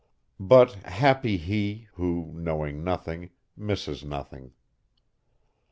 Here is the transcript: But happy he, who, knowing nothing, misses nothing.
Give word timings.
But 0.39 0.71
happy 0.85 1.37
he, 1.37 1.87
who, 1.93 2.31
knowing 2.33 2.83
nothing, 2.83 3.29
misses 3.55 4.03
nothing. 4.03 4.53